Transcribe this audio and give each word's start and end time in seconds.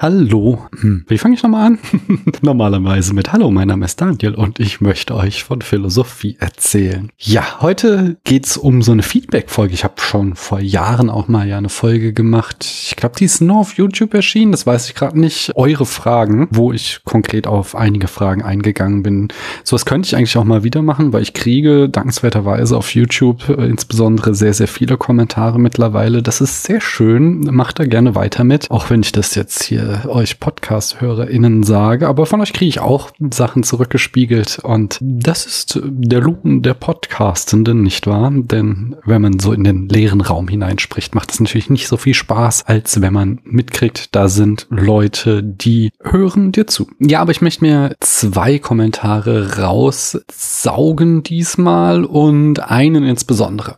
Hallo. 0.00 0.68
Hm, 0.78 1.04
wie 1.08 1.18
fange 1.18 1.34
ich 1.34 1.42
nochmal 1.42 1.66
an? 1.66 1.78
Normalerweise 2.40 3.14
mit 3.14 3.32
Hallo, 3.32 3.50
mein 3.50 3.66
Name 3.66 3.84
ist 3.84 4.00
Daniel 4.00 4.36
und 4.36 4.60
ich 4.60 4.80
möchte 4.80 5.16
euch 5.16 5.42
von 5.42 5.60
Philosophie 5.60 6.36
erzählen. 6.38 7.10
Ja, 7.18 7.60
heute 7.60 8.16
geht's 8.22 8.56
um 8.56 8.80
so 8.80 8.92
eine 8.92 9.02
Feedback-Folge. 9.02 9.74
Ich 9.74 9.82
habe 9.82 9.94
schon 10.00 10.36
vor 10.36 10.60
Jahren 10.60 11.10
auch 11.10 11.26
mal 11.26 11.48
ja 11.48 11.58
eine 11.58 11.68
Folge 11.68 12.12
gemacht. 12.12 12.64
Ich 12.64 12.94
glaube, 12.94 13.16
die 13.18 13.24
ist 13.24 13.40
nur 13.40 13.58
auf 13.58 13.76
YouTube 13.76 14.14
erschienen, 14.14 14.52
das 14.52 14.68
weiß 14.68 14.88
ich 14.88 14.94
gerade 14.94 15.18
nicht. 15.18 15.50
Eure 15.56 15.84
Fragen, 15.84 16.46
wo 16.52 16.72
ich 16.72 17.00
konkret 17.04 17.48
auf 17.48 17.74
einige 17.74 18.06
Fragen 18.06 18.44
eingegangen 18.44 19.02
bin. 19.02 19.28
Sowas 19.64 19.84
könnte 19.84 20.06
ich 20.06 20.14
eigentlich 20.14 20.36
auch 20.38 20.44
mal 20.44 20.62
wieder 20.62 20.80
machen, 20.80 21.12
weil 21.12 21.22
ich 21.22 21.34
kriege 21.34 21.88
dankenswerterweise 21.88 22.76
auf 22.76 22.94
YouTube 22.94 23.48
äh, 23.48 23.66
insbesondere 23.66 24.36
sehr, 24.36 24.54
sehr 24.54 24.68
viele 24.68 24.96
Kommentare 24.96 25.58
mittlerweile. 25.58 26.22
Das 26.22 26.40
ist 26.40 26.62
sehr 26.62 26.80
schön. 26.80 27.40
Macht 27.50 27.80
da 27.80 27.84
gerne 27.84 28.14
weiter 28.14 28.44
mit, 28.44 28.70
auch 28.70 28.90
wenn 28.90 29.00
ich 29.00 29.10
das 29.10 29.34
jetzt 29.34 29.64
hier 29.64 29.87
euch 30.06 30.40
Podcast-HörerInnen 30.40 31.62
sage, 31.62 32.08
aber 32.08 32.26
von 32.26 32.40
euch 32.40 32.52
kriege 32.52 32.68
ich 32.68 32.80
auch 32.80 33.10
Sachen 33.32 33.62
zurückgespiegelt 33.62 34.60
und 34.62 34.98
das 35.00 35.46
ist 35.46 35.80
der 35.84 36.20
Lohn 36.20 36.62
der 36.62 36.74
Podcastenden, 36.74 37.82
nicht 37.82 38.06
wahr? 38.06 38.30
Denn 38.32 38.96
wenn 39.04 39.22
man 39.22 39.38
so 39.38 39.52
in 39.52 39.64
den 39.64 39.88
leeren 39.88 40.20
Raum 40.20 40.48
hineinspricht, 40.48 41.14
macht 41.14 41.32
es 41.32 41.40
natürlich 41.40 41.70
nicht 41.70 41.88
so 41.88 41.96
viel 41.96 42.14
Spaß, 42.14 42.66
als 42.66 43.00
wenn 43.00 43.12
man 43.12 43.40
mitkriegt, 43.44 44.14
da 44.14 44.28
sind 44.28 44.66
Leute, 44.70 45.42
die 45.42 45.90
hören 46.02 46.52
dir 46.52 46.66
zu. 46.66 46.88
Ja, 46.98 47.20
aber 47.20 47.32
ich 47.32 47.40
möchte 47.40 47.64
mir 47.64 47.96
zwei 48.00 48.58
Kommentare 48.58 49.58
raussaugen 49.58 51.22
diesmal 51.22 52.04
und 52.04 52.60
einen 52.60 53.04
insbesondere. 53.04 53.76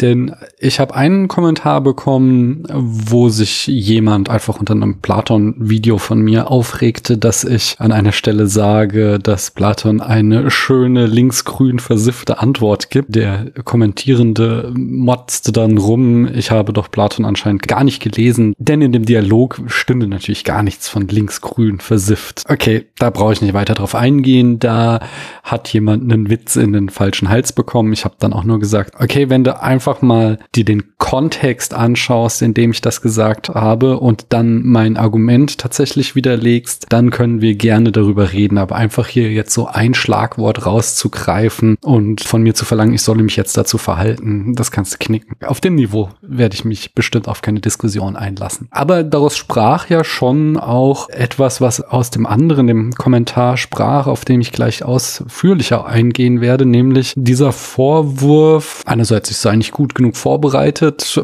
Denn 0.00 0.34
ich 0.58 0.80
habe 0.80 0.94
einen 0.94 1.28
Kommentar 1.28 1.80
bekommen, 1.80 2.64
wo 2.72 3.28
sich 3.28 3.68
jemand 3.68 4.28
einfach 4.28 4.58
unter 4.58 4.72
einem 4.74 5.00
Platon-Video 5.00 5.98
von 5.98 6.20
mir 6.20 6.50
aufregte, 6.50 7.16
dass 7.16 7.44
ich 7.44 7.76
an 7.78 7.92
einer 7.92 8.12
Stelle 8.12 8.48
sage, 8.48 9.20
dass 9.20 9.52
Platon 9.52 10.00
eine 10.00 10.50
schöne 10.50 11.06
linksgrün 11.06 11.78
versiffte 11.78 12.40
Antwort 12.40 12.90
gibt. 12.90 13.14
Der 13.14 13.52
Kommentierende 13.64 14.72
motzte 14.76 15.52
dann 15.52 15.78
rum, 15.78 16.26
ich 16.26 16.50
habe 16.50 16.72
doch 16.72 16.90
Platon 16.90 17.24
anscheinend 17.24 17.68
gar 17.68 17.84
nicht 17.84 18.02
gelesen, 18.02 18.54
denn 18.58 18.82
in 18.82 18.90
dem 18.90 19.04
Dialog 19.04 19.62
stünde 19.66 20.08
natürlich 20.08 20.42
gar 20.42 20.64
nichts 20.64 20.88
von 20.88 21.06
linksgrün 21.06 21.78
versifft. 21.78 22.42
Okay, 22.48 22.86
da 22.98 23.10
brauche 23.10 23.34
ich 23.34 23.42
nicht 23.42 23.54
weiter 23.54 23.74
drauf 23.74 23.94
eingehen. 23.94 24.58
Da 24.58 25.00
hat 25.44 25.72
jemand 25.72 26.02
einen 26.02 26.30
Witz 26.30 26.56
in 26.56 26.72
den 26.72 26.88
falschen 26.88 27.28
Hals 27.28 27.52
bekommen. 27.52 27.92
Ich 27.92 28.04
habe 28.04 28.16
dann 28.18 28.32
auch 28.32 28.44
nur 28.44 28.58
gesagt, 28.58 28.94
okay, 28.98 29.30
wenn 29.30 29.44
du 29.44 29.60
einfach 29.60 29.83
einfach 29.84 30.00
mal 30.00 30.38
dir 30.54 30.64
den 30.64 30.96
Kontext 30.96 31.74
anschaust, 31.74 32.40
in 32.40 32.54
dem 32.54 32.70
ich 32.70 32.80
das 32.80 33.02
gesagt 33.02 33.50
habe 33.50 33.98
und 34.00 34.26
dann 34.30 34.62
mein 34.64 34.96
Argument 34.96 35.58
tatsächlich 35.58 36.14
widerlegst, 36.14 36.86
dann 36.88 37.10
können 37.10 37.42
wir 37.42 37.54
gerne 37.54 37.92
darüber 37.92 38.32
reden. 38.32 38.56
Aber 38.56 38.76
einfach 38.76 39.06
hier 39.06 39.30
jetzt 39.30 39.52
so 39.52 39.66
ein 39.66 39.92
Schlagwort 39.92 40.64
rauszugreifen 40.64 41.76
und 41.82 42.22
von 42.24 42.42
mir 42.42 42.54
zu 42.54 42.64
verlangen, 42.64 42.94
ich 42.94 43.02
solle 43.02 43.22
mich 43.22 43.36
jetzt 43.36 43.58
dazu 43.58 43.76
verhalten, 43.76 44.54
das 44.54 44.70
kannst 44.70 44.94
du 44.94 44.98
knicken. 44.98 45.36
Auf 45.44 45.60
dem 45.60 45.74
Niveau 45.74 46.08
werde 46.22 46.54
ich 46.54 46.64
mich 46.64 46.94
bestimmt 46.94 47.28
auf 47.28 47.42
keine 47.42 47.60
Diskussion 47.60 48.16
einlassen. 48.16 48.68
Aber 48.70 49.02
daraus 49.02 49.36
sprach 49.36 49.90
ja 49.90 50.02
schon 50.02 50.56
auch 50.56 51.10
etwas, 51.10 51.60
was 51.60 51.82
aus 51.82 52.08
dem 52.08 52.24
anderen, 52.24 52.66
dem 52.66 52.94
Kommentar 52.94 53.58
sprach, 53.58 54.06
auf 54.06 54.24
dem 54.24 54.40
ich 54.40 54.52
gleich 54.52 54.82
ausführlicher 54.82 55.84
eingehen 55.84 56.40
werde, 56.40 56.64
nämlich 56.64 57.12
dieser 57.14 57.52
Vorwurf, 57.52 58.80
einerseits 58.86 59.30
ich 59.30 59.36
sei 59.36 59.56
nicht 59.56 59.73
gut 59.74 59.94
genug 59.94 60.16
vorbereitet, 60.16 61.20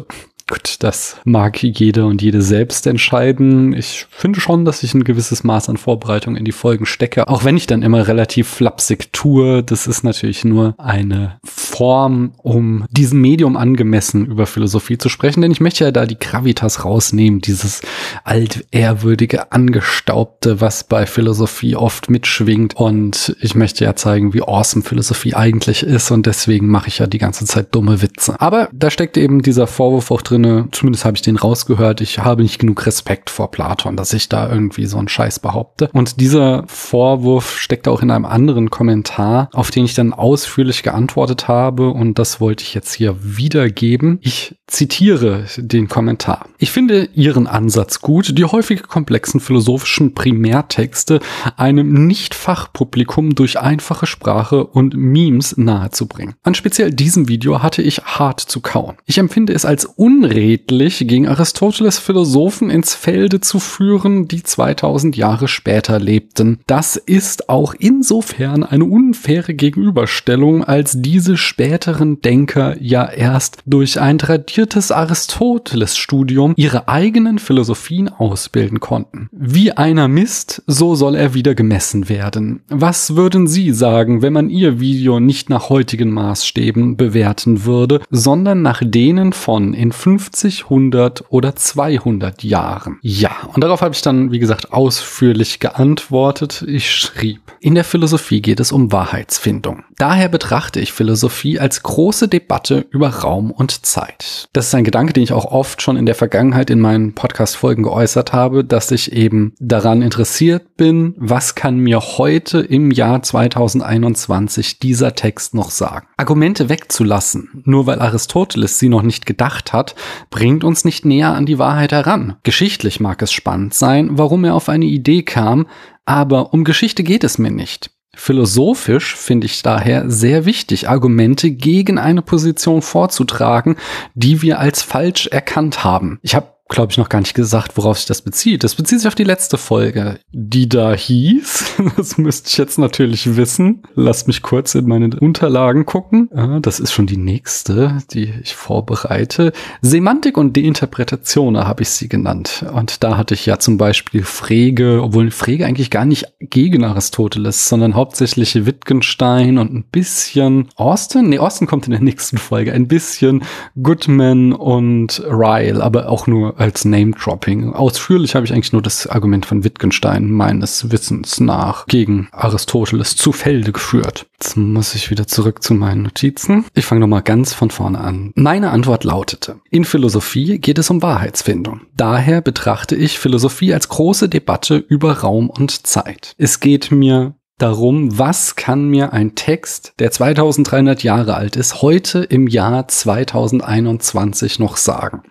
Gut, 0.51 0.75
das 0.79 1.15
mag 1.23 1.63
jede 1.63 2.05
und 2.05 2.21
jede 2.21 2.41
selbst 2.41 2.85
entscheiden. 2.85 3.71
Ich 3.71 4.05
finde 4.09 4.41
schon, 4.41 4.65
dass 4.65 4.83
ich 4.83 4.93
ein 4.93 5.05
gewisses 5.05 5.45
Maß 5.45 5.69
an 5.69 5.77
Vorbereitung 5.77 6.35
in 6.35 6.43
die 6.43 6.51
Folgen 6.51 6.85
stecke, 6.85 7.29
auch 7.29 7.45
wenn 7.45 7.55
ich 7.55 7.67
dann 7.67 7.83
immer 7.83 8.05
relativ 8.05 8.49
flapsig 8.49 9.13
tue. 9.13 9.63
Das 9.63 9.87
ist 9.87 10.03
natürlich 10.03 10.43
nur 10.43 10.75
eine 10.77 11.39
Form, 11.45 12.33
um 12.43 12.83
diesem 12.91 13.21
Medium 13.21 13.55
angemessen 13.55 14.25
über 14.25 14.45
Philosophie 14.45 14.97
zu 14.97 15.07
sprechen, 15.07 15.41
denn 15.41 15.53
ich 15.53 15.61
möchte 15.61 15.85
ja 15.85 15.91
da 15.91 16.05
die 16.05 16.19
Gravitas 16.19 16.83
rausnehmen, 16.83 17.39
dieses 17.39 17.81
altehrwürdige, 18.25 19.53
angestaubte, 19.53 20.59
was 20.59 20.83
bei 20.83 21.05
Philosophie 21.05 21.77
oft 21.77 22.09
mitschwingt. 22.09 22.75
Und 22.75 23.37
ich 23.39 23.55
möchte 23.55 23.85
ja 23.85 23.95
zeigen, 23.95 24.33
wie 24.33 24.41
awesome 24.41 24.83
Philosophie 24.83 25.33
eigentlich 25.33 25.83
ist 25.83 26.11
und 26.11 26.25
deswegen 26.25 26.67
mache 26.67 26.89
ich 26.89 26.99
ja 26.99 27.07
die 27.07 27.19
ganze 27.19 27.45
Zeit 27.45 27.73
dumme 27.73 28.01
Witze. 28.01 28.35
Aber 28.41 28.67
da 28.73 28.89
steckt 28.89 29.15
eben 29.15 29.41
dieser 29.41 29.65
Vorwurf 29.65 30.11
auch 30.11 30.21
drin, 30.21 30.40
drinne, 30.41 30.67
zumindest 30.71 31.05
habe 31.05 31.15
ich 31.15 31.21
den 31.21 31.37
rausgehört, 31.37 32.01
ich 32.01 32.19
habe 32.19 32.43
nicht 32.43 32.59
genug 32.59 32.85
Respekt 32.85 33.29
vor 33.29 33.51
Platon, 33.51 33.95
dass 33.95 34.13
ich 34.13 34.29
da 34.29 34.49
irgendwie 34.49 34.85
so 34.85 34.97
einen 34.97 35.07
Scheiß 35.07 35.39
behaupte. 35.39 35.89
Und 35.93 36.19
dieser 36.19 36.63
Vorwurf 36.67 37.57
steckt 37.57 37.87
auch 37.87 38.01
in 38.01 38.11
einem 38.11 38.25
anderen 38.25 38.69
Kommentar, 38.69 39.49
auf 39.53 39.71
den 39.71 39.85
ich 39.85 39.93
dann 39.93 40.13
ausführlich 40.13 40.83
geantwortet 40.83 41.47
habe 41.47 41.89
und 41.89 42.19
das 42.19 42.41
wollte 42.41 42.63
ich 42.63 42.73
jetzt 42.73 42.93
hier 42.93 43.15
wiedergeben. 43.21 44.19
Ich 44.21 44.55
zitiere 44.67 45.45
den 45.57 45.87
Kommentar. 45.87 46.45
Ich 46.57 46.71
finde 46.71 47.09
Ihren 47.13 47.47
Ansatz 47.47 48.01
gut, 48.01 48.37
die 48.37 48.45
häufig 48.45 48.83
komplexen 48.83 49.39
philosophischen 49.39 50.13
Primärtexte 50.13 51.19
einem 51.57 52.07
Nicht-Fachpublikum 52.07 53.35
durch 53.35 53.59
einfache 53.59 54.05
Sprache 54.05 54.65
und 54.65 54.95
Memes 54.95 55.57
nahezubringen. 55.57 56.35
An 56.43 56.55
speziell 56.55 56.91
diesem 56.91 57.27
Video 57.27 57.61
hatte 57.61 57.81
ich 57.81 57.97
hart 58.03 58.39
zu 58.39 58.61
kauen. 58.61 58.95
Ich 59.05 59.17
empfinde 59.17 59.53
es 59.53 59.65
als 59.65 59.85
unredlich, 59.85 60.30
unredlich, 60.31 61.03
gegen 61.07 61.27
Aristoteles 61.27 61.99
Philosophen 61.99 62.69
ins 62.69 62.95
Felde 62.95 63.41
zu 63.41 63.59
führen, 63.59 64.27
die 64.29 64.43
2000 64.43 65.17
Jahre 65.17 65.47
später 65.49 65.99
lebten. 65.99 66.59
Das 66.67 66.95
ist 66.95 67.49
auch 67.49 67.73
insofern 67.77 68.63
eine 68.63 68.85
unfaire 68.85 69.53
Gegenüberstellung, 69.53 70.63
als 70.63 71.01
diese 71.01 71.35
späteren 71.35 72.21
Denker 72.21 72.81
ja 72.81 73.09
erst 73.09 73.57
durch 73.65 73.99
ein 73.99 74.19
tradiertes 74.19 74.91
Aristoteles-Studium 74.91 76.53
ihre 76.55 76.87
eigenen 76.87 77.37
Philosophien 77.37 78.07
ausbilden 78.07 78.79
konnten. 78.79 79.27
Wie 79.33 79.73
einer 79.73 80.07
misst, 80.07 80.63
so 80.65 80.95
soll 80.95 81.15
er 81.15 81.33
wieder 81.33 81.55
gemessen 81.55 82.07
werden. 82.07 82.61
Was 82.69 83.17
würden 83.17 83.47
Sie 83.47 83.71
sagen, 83.71 84.21
wenn 84.21 84.33
man 84.33 84.49
Ihr 84.49 84.79
Video 84.79 85.19
nicht 85.19 85.49
nach 85.49 85.69
heutigen 85.69 86.11
Maßstäben 86.11 86.95
bewerten 86.95 87.65
würde, 87.65 87.99
sondern 88.09 88.61
nach 88.61 88.81
denen 88.83 89.33
von 89.33 89.73
in 89.73 89.91
50, 90.19 90.63
100 90.65 91.23
oder 91.29 91.55
200 91.55 92.43
Jahren? 92.43 92.99
Ja, 93.01 93.31
und 93.53 93.63
darauf 93.63 93.81
habe 93.81 93.95
ich 93.95 94.01
dann, 94.01 94.31
wie 94.31 94.39
gesagt, 94.39 94.73
ausführlich 94.73 95.59
geantwortet. 95.59 96.65
Ich 96.67 96.91
schrieb, 96.91 97.39
in 97.61 97.75
der 97.75 97.83
Philosophie 97.83 98.41
geht 98.41 98.59
es 98.59 98.71
um 98.71 98.91
Wahrheitsfindung. 98.91 99.83
Daher 99.97 100.29
betrachte 100.29 100.79
ich 100.79 100.93
Philosophie 100.93 101.59
als 101.59 101.83
große 101.83 102.27
Debatte 102.27 102.85
über 102.89 103.09
Raum 103.09 103.51
und 103.51 103.85
Zeit. 103.85 104.49
Das 104.51 104.67
ist 104.67 104.75
ein 104.75 104.83
Gedanke, 104.83 105.13
den 105.13 105.23
ich 105.23 105.31
auch 105.31 105.45
oft 105.45 105.81
schon 105.81 105.95
in 105.95 106.05
der 106.05 106.15
Vergangenheit 106.15 106.69
in 106.69 106.79
meinen 106.79 107.13
Podcast-Folgen 107.13 107.83
geäußert 107.83 108.33
habe, 108.33 108.65
dass 108.65 108.91
ich 108.91 109.11
eben 109.11 109.53
daran 109.59 110.01
interessiert 110.01 110.75
bin, 110.75 111.13
was 111.17 111.55
kann 111.55 111.77
mir 111.77 112.01
heute 112.01 112.59
im 112.59 112.91
Jahr 112.91 113.21
2021 113.21 114.79
dieser 114.79 115.15
Text 115.15 115.53
noch 115.53 115.69
sagen. 115.69 116.07
Argumente 116.17 116.67
wegzulassen, 116.67 117.61
nur 117.65 117.85
weil 117.85 117.99
Aristoteles 117.99 118.79
sie 118.79 118.89
noch 118.89 119.03
nicht 119.03 119.25
gedacht 119.25 119.71
hat, 119.71 119.95
bringt 120.29 120.63
uns 120.63 120.85
nicht 120.85 121.05
näher 121.05 121.33
an 121.33 121.45
die 121.45 121.59
Wahrheit 121.59 121.91
heran. 121.91 122.37
Geschichtlich 122.43 122.99
mag 122.99 123.21
es 123.21 123.31
spannend 123.31 123.73
sein, 123.73 124.09
warum 124.11 124.43
er 124.43 124.55
auf 124.55 124.69
eine 124.69 124.85
Idee 124.85 125.23
kam, 125.23 125.67
aber 126.05 126.53
um 126.53 126.63
Geschichte 126.63 127.03
geht 127.03 127.23
es 127.23 127.37
mir 127.37 127.51
nicht. 127.51 127.91
Philosophisch 128.13 129.15
finde 129.15 129.45
ich 129.45 129.61
daher 129.61 130.09
sehr 130.09 130.45
wichtig, 130.45 130.89
Argumente 130.89 131.51
gegen 131.51 131.97
eine 131.97 132.21
Position 132.21 132.81
vorzutragen, 132.81 133.77
die 134.15 134.41
wir 134.41 134.59
als 134.59 134.81
falsch 134.81 135.27
erkannt 135.27 135.85
haben. 135.85 136.19
Ich 136.21 136.35
habe 136.35 136.47
glaube 136.71 136.91
ich, 136.91 136.97
noch 136.97 137.09
gar 137.09 137.19
nicht 137.19 137.33
gesagt, 137.33 137.77
worauf 137.77 137.97
sich 137.97 138.07
das 138.07 138.21
bezieht. 138.21 138.63
Das 138.63 138.75
bezieht 138.75 138.99
sich 138.99 139.07
auf 139.07 139.15
die 139.15 139.23
letzte 139.23 139.57
Folge, 139.57 140.19
die 140.31 140.67
da 140.67 140.93
hieß. 140.93 141.65
Das 141.97 142.17
müsste 142.17 142.47
ich 142.47 142.57
jetzt 142.57 142.79
natürlich 142.79 143.35
wissen. 143.35 143.83
Lasst 143.95 144.27
mich 144.27 144.41
kurz 144.41 144.75
in 144.75 144.87
meine 144.87 145.09
Unterlagen 145.19 145.85
gucken. 145.85 146.29
Das 146.61 146.79
ist 146.79 146.93
schon 146.93 147.05
die 147.05 147.17
nächste, 147.17 147.97
die 148.11 148.33
ich 148.41 148.55
vorbereite. 148.55 149.51
Semantik 149.81 150.37
und 150.37 150.55
Deinterpretation 150.55 151.57
habe 151.57 151.83
ich 151.83 151.89
sie 151.89 152.07
genannt. 152.07 152.65
Und 152.73 153.03
da 153.03 153.17
hatte 153.17 153.33
ich 153.33 153.45
ja 153.45 153.59
zum 153.59 153.77
Beispiel 153.77 154.23
Frege, 154.23 155.01
obwohl 155.03 155.31
Frege 155.31 155.65
eigentlich 155.65 155.89
gar 155.89 156.05
nicht 156.05 156.27
gegen 156.39 156.83
Aristoteles, 156.83 157.67
sondern 157.67 157.95
hauptsächlich 157.95 158.65
Wittgenstein 158.65 159.57
und 159.57 159.73
ein 159.73 159.83
bisschen 159.91 160.69
Austin. 160.75 161.29
Nee, 161.29 161.39
Austin 161.39 161.67
kommt 161.67 161.85
in 161.85 161.91
der 161.91 162.01
nächsten 162.01 162.37
Folge. 162.37 162.73
Ein 162.73 162.87
bisschen 162.87 163.43
Goodman 163.81 164.53
und 164.53 165.21
Ryle, 165.27 165.83
aber 165.83 166.09
auch 166.09 166.27
nur 166.27 166.60
als 166.61 166.85
Name-Dropping. 166.85 167.73
Ausführlich 167.73 168.35
habe 168.35 168.45
ich 168.45 168.53
eigentlich 168.53 168.71
nur 168.71 168.83
das 168.83 169.07
Argument 169.07 169.47
von 169.47 169.63
Wittgenstein 169.63 170.29
meines 170.29 170.91
Wissens 170.91 171.39
nach 171.39 171.87
gegen 171.87 172.29
Aristoteles 172.31 173.15
zu 173.15 173.31
Felde 173.31 173.71
geführt. 173.71 174.27
Jetzt 174.33 174.55
muss 174.57 174.93
ich 174.93 175.09
wieder 175.09 175.25
zurück 175.25 175.63
zu 175.63 175.73
meinen 175.73 176.03
Notizen. 176.03 176.65
Ich 176.75 176.85
fange 176.85 177.01
nochmal 177.01 177.23
ganz 177.23 177.53
von 177.53 177.71
vorne 177.71 177.99
an. 177.99 178.31
Meine 178.35 178.69
Antwort 178.69 179.03
lautete, 179.03 179.59
in 179.71 179.85
Philosophie 179.85 180.59
geht 180.59 180.77
es 180.77 180.91
um 180.91 181.01
Wahrheitsfindung. 181.01 181.81
Daher 181.97 182.41
betrachte 182.41 182.95
ich 182.95 183.17
Philosophie 183.17 183.73
als 183.73 183.89
große 183.89 184.29
Debatte 184.29 184.77
über 184.77 185.19
Raum 185.19 185.49
und 185.49 185.87
Zeit. 185.87 186.35
Es 186.37 186.59
geht 186.59 186.91
mir 186.91 187.33
darum, 187.57 188.17
was 188.17 188.55
kann 188.55 188.87
mir 188.87 189.13
ein 189.13 189.35
Text, 189.35 189.93
der 189.99 190.11
2300 190.11 191.03
Jahre 191.03 191.35
alt 191.35 191.55
ist, 191.55 191.81
heute 191.81 192.19
im 192.23 192.47
Jahr 192.47 192.87
2021 192.87 194.59
noch 194.59 194.77
sagen. 194.77 195.23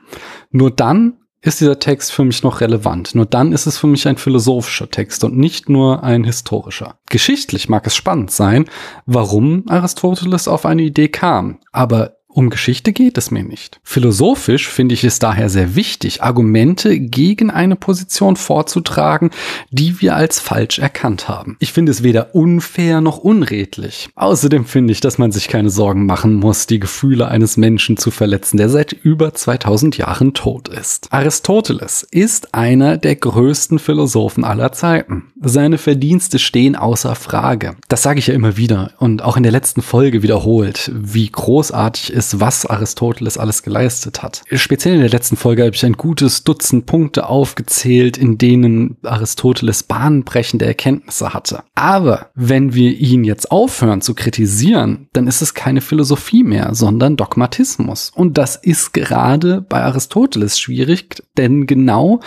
Nur 0.50 0.71
dann 0.71 1.20
ist 1.43 1.61
dieser 1.61 1.79
Text 1.79 2.13
für 2.13 2.25
mich 2.25 2.43
noch 2.43 2.61
relevant. 2.61 3.15
Nur 3.15 3.27
dann 3.27 3.53
ist 3.53 3.67
es 3.67 3.79
für 3.79 3.87
mich 3.87 4.07
ein 4.07 4.19
philosophischer 4.19 4.91
Text 4.91 5.25
und 5.25 5.37
nicht 5.37 5.69
nur 5.69 6.03
ein 6.03 6.25
historischer. 6.25 6.99
Geschichtlich 7.09 7.69
mag 7.69 7.87
es 7.87 7.97
spannend 7.97 8.31
sein, 8.31 8.67
warum 9.07 9.65
Aristoteles 9.69 10.49
auf 10.49 10.67
eine 10.67 10.83
Idee 10.83 11.09
kam, 11.09 11.61
aber 11.73 12.20
um 12.32 12.50
Geschichte 12.50 12.93
geht 12.93 13.19
es 13.19 13.31
mir 13.31 13.43
nicht. 13.43 13.81
Philosophisch 13.82 14.69
finde 14.69 14.94
ich 14.94 15.05
es 15.05 15.19
daher 15.19 15.49
sehr 15.49 15.75
wichtig, 15.75 16.23
Argumente 16.23 16.99
gegen 16.99 17.50
eine 17.50 17.77
Position 17.77 18.37
vorzutragen, 18.37 19.31
die 19.71 20.00
wir 20.00 20.15
als 20.15 20.38
falsch 20.41 20.79
erkannt 20.79 21.29
haben. 21.29 21.56
Ich 21.59 21.73
finde 21.73 21.93
es 21.93 22.03
weder 22.03 22.35
unfair 22.35 23.00
noch 23.00 23.19
unredlich. 23.19 24.09
Außerdem 24.15 24.65
finde 24.65 24.93
ich, 24.93 25.00
dass 25.00 25.19
man 25.19 25.32
sich 25.32 25.49
keine 25.49 25.71
Sorgen 25.71 26.06
machen 26.06 26.35
muss, 26.35 26.67
die 26.67 26.81
Gefühle 26.81 27.29
eines 27.29 27.56
Menschen 27.56 27.97
zu 27.97 28.11
verletzen, 28.11 28.56
der 28.56 28.69
seit 28.69 28.93
über 28.93 29.35
2000 29.35 29.97
Jahren 29.99 30.35
tot 30.35 30.69
ist. 30.69 31.12
Aristoteles 31.12 32.06
ist 32.11 32.55
einer 32.55 32.97
der 32.97 33.17
größten 33.17 33.79
Philosophen 33.79 34.44
aller 34.44 34.73
Zeiten. 34.73 35.30
Seine 35.43 35.79
Verdienste 35.79 36.39
stehen 36.39 36.77
außer 36.77 37.15
Frage. 37.15 37.77
Das 37.89 38.03
sage 38.03 38.19
ich 38.19 38.27
ja 38.27 38.35
immer 38.35 38.59
wieder 38.59 38.93
und 38.99 39.23
auch 39.23 39.39
in 39.39 39.43
der 39.43 39.53
letzten 39.53 39.81
Folge 39.81 40.23
wiederholt, 40.23 40.93
wie 40.95 41.31
großartig 41.31 42.13
ist, 42.13 42.41
was 42.41 42.67
Aristoteles 42.67 43.39
alles 43.39 43.63
geleistet 43.63 44.23
hat. 44.23 44.43
Speziell 44.53 44.97
in 44.97 45.01
der 45.01 45.09
letzten 45.09 45.37
Folge 45.37 45.65
habe 45.65 45.75
ich 45.75 45.87
ein 45.87 45.95
gutes 45.95 46.45
Dutzend 46.45 46.85
Punkte 46.85 47.27
aufgezählt, 47.27 48.19
in 48.19 48.37
denen 48.37 48.99
Aristoteles 49.03 49.83
bahnbrechende 49.83 50.67
Erkenntnisse 50.67 51.33
hatte. 51.33 51.63
Aber 51.75 52.29
wenn 52.35 52.75
wir 52.75 52.93
ihn 52.99 53.25
jetzt 53.25 53.51
aufhören 53.51 54.03
zu 54.03 54.15
kritisieren, 54.15 55.09
dann 55.15 55.27
ist 55.27 55.41
es 55.41 55.55
keine 55.55 55.81
Philosophie 55.81 56.45
mehr, 56.45 56.75
sondern 56.75 57.17
Dogmatismus. 57.17 58.13
Und 58.15 58.37
das 58.37 58.57
ist 58.57 58.93
gerade 58.93 59.63
bei 59.63 59.83
Aristoteles 59.83 60.61
schwierig, 60.61 61.23
denn 61.39 61.67
genau 61.67 62.21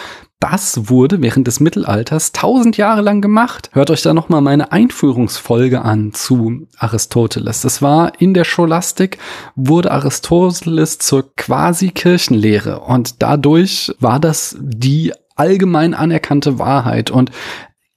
das 0.44 0.90
wurde 0.90 1.22
während 1.22 1.48
des 1.48 1.62
Mittelalters 1.62 2.34
tausend 2.34 2.76
Jahre 2.76 3.00
lang 3.02 3.22
gemacht. 3.22 3.70
Hört 3.72 3.90
euch 3.90 4.02
da 4.02 4.14
nochmal 4.14 4.42
meine 4.42 4.74
Einführungsfolge 4.74 5.82
an 5.84 6.14
zu 6.14 6.68
Aristoteles. 6.78 7.62
Das 7.62 7.82
war 7.82 8.20
in 8.20 8.34
der 8.34 8.44
Scholastik, 8.44 9.20
wurde 9.56 9.92
Aristoteles 9.92 11.00
zur 11.00 11.34
quasi 11.38 11.92
Kirchenlehre 11.92 12.82
und 12.82 13.22
dadurch 13.24 13.96
war 14.02 14.20
das 14.20 14.58
die 14.60 15.14
allgemein 15.38 15.94
anerkannte 15.94 16.60
Wahrheit 16.60 17.10
und 17.10 17.32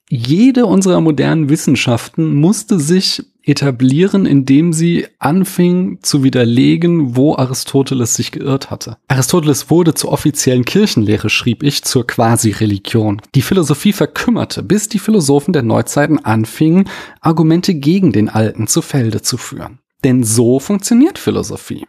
jede 0.09 0.67
unserer 0.67 1.01
modernen 1.01 1.49
Wissenschaften 1.49 2.33
musste 2.33 2.79
sich 2.79 3.23
etablieren, 3.47 4.25
indem 4.25 4.73
sie 4.73 5.07
anfing 5.19 5.99
zu 6.01 6.23
widerlegen, 6.23 7.15
wo 7.15 7.35
Aristoteles 7.35 8.15
sich 8.15 8.31
geirrt 8.31 8.69
hatte. 8.71 8.97
Aristoteles 9.07 9.69
wurde 9.69 9.93
zur 9.93 10.11
offiziellen 10.11 10.65
Kirchenlehre, 10.65 11.29
schrieb 11.29 11.63
ich, 11.63 11.83
zur 11.83 12.05
Quasi-Religion. 12.05 13.21
Die 13.35 13.41
Philosophie 13.41 13.93
verkümmerte, 13.93 14.63
bis 14.63 14.89
die 14.89 14.99
Philosophen 14.99 15.53
der 15.53 15.63
Neuzeiten 15.63 16.23
anfingen, 16.23 16.89
Argumente 17.21 17.75
gegen 17.75 18.11
den 18.11 18.29
Alten 18.29 18.67
zu 18.67 18.81
Felde 18.81 19.21
zu 19.21 19.37
führen. 19.37 19.79
Denn 20.03 20.23
so 20.23 20.59
funktioniert 20.59 21.17
Philosophie. 21.17 21.85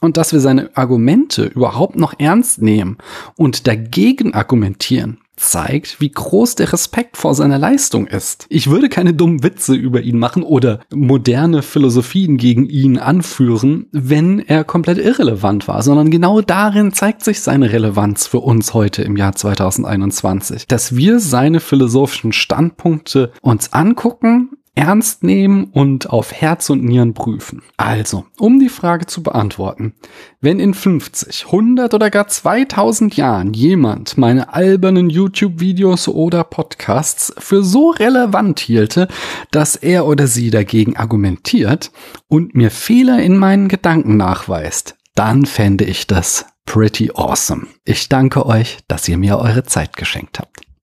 Und 0.00 0.16
dass 0.16 0.32
wir 0.32 0.40
seine 0.40 0.76
Argumente 0.76 1.44
überhaupt 1.44 1.96
noch 1.96 2.14
ernst 2.18 2.60
nehmen 2.60 2.98
und 3.36 3.68
dagegen 3.68 4.34
argumentieren, 4.34 5.18
zeigt, 5.42 6.00
wie 6.00 6.10
groß 6.10 6.54
der 6.54 6.72
Respekt 6.72 7.16
vor 7.16 7.34
seiner 7.34 7.58
Leistung 7.58 8.06
ist. 8.06 8.46
Ich 8.48 8.70
würde 8.70 8.88
keine 8.88 9.14
dummen 9.14 9.42
Witze 9.42 9.74
über 9.74 10.00
ihn 10.00 10.18
machen 10.18 10.42
oder 10.42 10.80
moderne 10.92 11.62
Philosophien 11.62 12.36
gegen 12.36 12.68
ihn 12.68 12.98
anführen, 12.98 13.86
wenn 13.92 14.38
er 14.38 14.64
komplett 14.64 14.98
irrelevant 14.98 15.68
war, 15.68 15.82
sondern 15.82 16.10
genau 16.10 16.40
darin 16.40 16.92
zeigt 16.92 17.24
sich 17.24 17.40
seine 17.40 17.72
Relevanz 17.72 18.26
für 18.26 18.40
uns 18.40 18.74
heute 18.74 19.02
im 19.02 19.16
Jahr 19.16 19.34
2021, 19.34 20.66
dass 20.66 20.96
wir 20.96 21.20
seine 21.20 21.60
philosophischen 21.60 22.32
Standpunkte 22.32 23.32
uns 23.42 23.72
angucken, 23.72 24.50
ernst 24.74 25.22
nehmen 25.22 25.64
und 25.64 26.10
auf 26.10 26.32
Herz 26.32 26.70
und 26.70 26.82
Nieren 26.82 27.14
prüfen. 27.14 27.62
Also, 27.76 28.24
um 28.38 28.58
die 28.58 28.70
Frage 28.70 29.06
zu 29.06 29.22
beantworten, 29.22 29.94
wenn 30.40 30.60
in 30.60 30.74
50, 30.74 31.46
100 31.46 31.92
oder 31.92 32.10
gar 32.10 32.26
2000 32.26 33.16
Jahren 33.16 33.52
jemand 33.52 34.16
meine 34.16 34.54
albernen 34.54 35.10
YouTube-Videos 35.10 36.08
oder 36.08 36.44
Podcasts 36.44 37.34
für 37.38 37.62
so 37.62 37.90
relevant 37.90 38.60
hielte, 38.60 39.08
dass 39.50 39.76
er 39.76 40.06
oder 40.06 40.26
sie 40.26 40.50
dagegen 40.50 40.96
argumentiert 40.96 41.92
und 42.28 42.54
mir 42.54 42.70
Fehler 42.70 43.22
in 43.22 43.36
meinen 43.36 43.68
Gedanken 43.68 44.16
nachweist, 44.16 44.96
dann 45.14 45.44
fände 45.44 45.84
ich 45.84 46.06
das 46.06 46.46
pretty 46.64 47.10
awesome. 47.14 47.66
Ich 47.84 48.08
danke 48.08 48.46
euch, 48.46 48.78
dass 48.88 49.06
ihr 49.08 49.18
mir 49.18 49.38
eure 49.38 49.64
Zeit 49.64 49.96
geschenkt 49.96 50.38
habt. 50.38 50.71